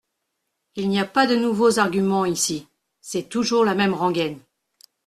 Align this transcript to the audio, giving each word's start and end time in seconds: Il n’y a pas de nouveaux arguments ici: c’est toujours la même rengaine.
Il 0.75 0.89
n’y 0.89 0.99
a 0.99 1.05
pas 1.05 1.27
de 1.27 1.35
nouveaux 1.35 1.77
arguments 1.77 2.25
ici: 2.25 2.67
c’est 3.01 3.29
toujours 3.29 3.63
la 3.63 3.75
même 3.75 3.93
rengaine. 3.93 4.39